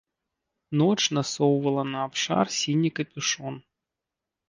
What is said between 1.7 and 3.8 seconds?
на абшар сіні капюшон.